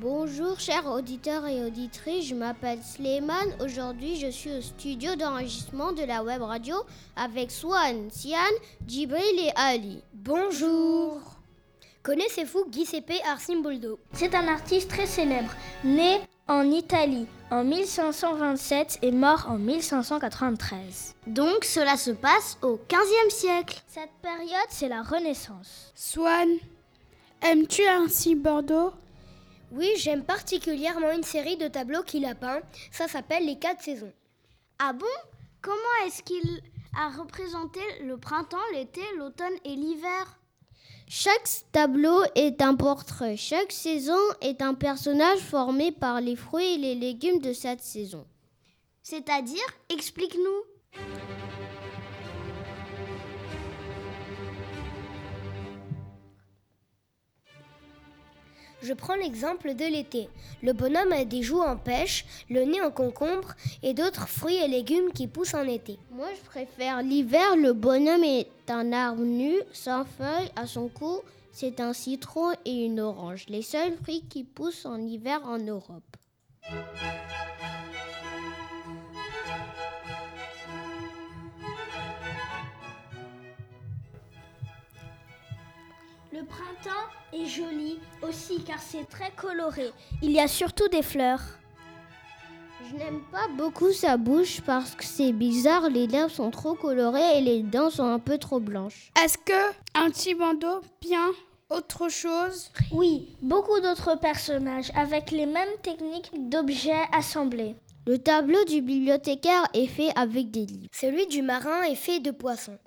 Bonjour 0.00 0.58
chers 0.58 0.86
auditeurs 0.86 1.46
et 1.46 1.62
auditrices, 1.62 2.28
je 2.28 2.34
m'appelle 2.34 2.78
Sleiman. 2.82 3.44
Aujourd'hui 3.62 4.16
je 4.16 4.28
suis 4.28 4.50
au 4.50 4.62
studio 4.62 5.14
d'enregistrement 5.14 5.92
de 5.92 6.02
la 6.04 6.22
web 6.22 6.40
radio 6.40 6.74
avec 7.16 7.50
Swan, 7.50 8.08
Sian, 8.10 8.38
Djibril 8.86 9.38
et 9.38 9.52
Ali. 9.56 10.02
Bonjour 10.14 11.20
Connaissez-vous 12.02 12.64
Giuseppe 12.72 13.20
Arcimboldo 13.30 13.98
C'est 14.14 14.34
un 14.34 14.48
artiste 14.48 14.88
très 14.88 15.04
célèbre, 15.04 15.50
né 15.84 16.18
en 16.48 16.62
Italie 16.70 17.26
en 17.50 17.62
1527 17.62 19.00
et 19.02 19.12
mort 19.12 19.48
en 19.50 19.58
1593. 19.58 21.14
Donc 21.26 21.66
cela 21.66 21.98
se 21.98 22.12
passe 22.12 22.56
au 22.62 22.80
15e 22.88 23.30
siècle. 23.30 23.82
Cette 23.86 24.16
période, 24.22 24.70
c'est 24.70 24.88
la 24.88 25.02
Renaissance. 25.02 25.92
Swan, 25.94 26.48
aimes-tu 27.42 27.84
ainsi 27.86 28.34
Bordeaux 28.34 28.94
Oui, 29.72 29.88
j'aime 29.96 30.24
particulièrement 30.24 31.12
une 31.12 31.22
série 31.22 31.56
de 31.56 31.68
tableaux 31.68 32.02
qu'il 32.02 32.24
a 32.24 32.34
peints. 32.34 32.62
Ça 32.90 33.06
s'appelle 33.06 33.46
Les 33.46 33.58
Quatre 33.58 33.82
Saisons. 33.82 34.12
Ah 34.78 34.92
bon? 34.92 35.06
Comment 35.62 36.06
est-ce 36.06 36.22
qu'il 36.22 36.60
a 36.98 37.10
représenté 37.10 37.80
le 38.02 38.16
printemps, 38.16 38.56
l'été, 38.72 39.02
l'automne 39.16 39.54
et 39.64 39.76
l'hiver? 39.76 40.38
Chaque 41.08 41.48
tableau 41.72 42.22
est 42.34 42.62
un 42.62 42.74
portrait. 42.74 43.36
Chaque 43.36 43.72
saison 43.72 44.18
est 44.40 44.62
un 44.62 44.74
personnage 44.74 45.40
formé 45.40 45.92
par 45.92 46.20
les 46.20 46.36
fruits 46.36 46.74
et 46.74 46.78
les 46.78 46.94
légumes 46.94 47.40
de 47.40 47.52
cette 47.52 47.82
saison. 47.82 48.26
C'est-à-dire, 49.02 49.66
explique-nous. 49.88 51.00
Je 58.82 58.92
prends 58.94 59.14
l'exemple 59.14 59.74
de 59.74 59.84
l'été. 59.84 60.28
Le 60.62 60.72
bonhomme 60.72 61.12
a 61.12 61.24
des 61.24 61.42
joues 61.42 61.60
en 61.60 61.76
pêche, 61.76 62.24
le 62.48 62.64
nez 62.64 62.80
en 62.80 62.90
concombre 62.90 63.54
et 63.82 63.94
d'autres 63.94 64.28
fruits 64.28 64.56
et 64.56 64.68
légumes 64.68 65.12
qui 65.14 65.26
poussent 65.26 65.54
en 65.54 65.66
été. 65.66 65.98
Moi, 66.10 66.28
je 66.34 66.48
préfère 66.48 67.02
l'hiver. 67.02 67.56
Le 67.56 67.72
bonhomme 67.72 68.24
est 68.24 68.48
un 68.68 68.92
arbre 68.92 69.22
nu, 69.22 69.54
sans 69.72 70.04
feuilles, 70.04 70.50
à 70.56 70.66
son 70.66 70.88
cou, 70.88 71.20
c'est 71.52 71.80
un 71.80 71.92
citron 71.92 72.52
et 72.64 72.84
une 72.84 73.00
orange, 73.00 73.46
les 73.48 73.62
seuls 73.62 73.96
fruits 74.02 74.24
qui 74.28 74.44
poussent 74.44 74.86
en 74.86 75.00
hiver 75.00 75.40
en 75.44 75.58
Europe. 75.58 76.16
Le 86.32 86.44
printemps 86.44 87.08
est 87.32 87.46
joli 87.46 87.98
aussi 88.22 88.62
car 88.62 88.80
c'est 88.80 89.08
très 89.08 89.32
coloré. 89.32 89.90
Il 90.22 90.30
y 90.30 90.38
a 90.38 90.46
surtout 90.46 90.86
des 90.88 91.02
fleurs. 91.02 91.40
Je 92.88 92.96
n'aime 92.96 93.20
pas 93.32 93.48
beaucoup 93.56 93.90
sa 93.92 94.16
bouche 94.16 94.60
parce 94.60 94.94
que 94.94 95.04
c'est 95.04 95.32
bizarre, 95.32 95.88
les 95.90 96.06
lèvres 96.06 96.30
sont 96.30 96.52
trop 96.52 96.74
colorées 96.74 97.38
et 97.38 97.40
les 97.40 97.62
dents 97.62 97.90
sont 97.90 98.06
un 98.06 98.20
peu 98.20 98.38
trop 98.38 98.60
blanches. 98.60 99.10
Est-ce 99.20 99.38
que 99.38 99.70
un 99.94 100.10
petit 100.10 100.34
bandeau 100.34 100.80
bien 101.00 101.30
autre 101.68 102.08
chose? 102.08 102.70
Oui, 102.92 103.36
beaucoup 103.42 103.80
d'autres 103.80 104.18
personnages 104.18 104.92
avec 104.94 105.32
les 105.32 105.46
mêmes 105.46 105.76
techniques 105.82 106.30
d'objets 106.48 107.08
assemblés. 107.12 107.74
Le 108.06 108.18
tableau 108.18 108.64
du 108.64 108.82
bibliothécaire 108.82 109.66
est 109.74 109.86
fait 109.86 110.10
avec 110.16 110.50
des 110.52 110.66
livres. 110.66 110.88
Celui 110.92 111.26
du 111.26 111.42
marin 111.42 111.82
est 111.82 111.96
fait 111.96 112.20
de 112.20 112.30
poissons. 112.30 112.78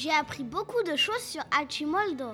J'ai 0.00 0.12
appris 0.12 0.44
beaucoup 0.44 0.80
de 0.84 0.94
choses 0.94 1.24
sur 1.24 1.42
Archimoldo. 1.50 2.30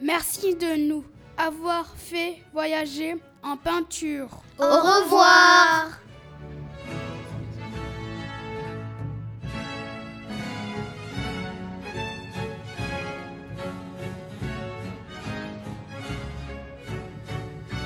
Merci 0.00 0.54
de 0.54 0.88
nous 0.88 1.04
avoir 1.36 1.84
fait 1.96 2.44
voyager 2.52 3.16
en 3.42 3.56
peinture. 3.56 4.28
Au 4.60 4.62
revoir 4.62 5.98